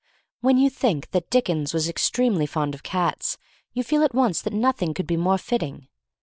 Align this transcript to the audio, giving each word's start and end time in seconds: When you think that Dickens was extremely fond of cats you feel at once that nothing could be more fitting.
When 0.39 0.57
you 0.57 0.71
think 0.71 1.11
that 1.11 1.29
Dickens 1.29 1.75
was 1.75 1.87
extremely 1.87 2.47
fond 2.47 2.73
of 2.73 2.81
cats 2.81 3.37
you 3.73 3.83
feel 3.83 4.01
at 4.01 4.15
once 4.15 4.41
that 4.41 4.51
nothing 4.51 4.95
could 4.95 5.05
be 5.05 5.15
more 5.15 5.37
fitting. 5.37 5.89